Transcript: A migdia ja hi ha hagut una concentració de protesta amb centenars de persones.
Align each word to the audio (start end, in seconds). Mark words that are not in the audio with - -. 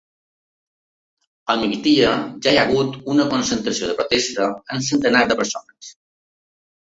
A 1.53 1.55
migdia 1.63 2.13
ja 2.45 2.53
hi 2.55 2.59
ha 2.61 2.63
hagut 2.69 2.97
una 3.15 3.27
concentració 3.33 3.89
de 3.91 3.97
protesta 4.01 4.47
amb 4.77 4.87
centenars 4.87 5.31
de 5.33 5.37
persones. 5.43 5.93